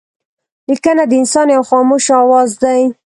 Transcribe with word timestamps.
لیکنه 0.69 1.03
د 1.07 1.11
انسان 1.21 1.47
یو 1.55 1.63
خاموشه 1.69 2.13
آواز 2.23 2.49
دئ. 2.61 2.81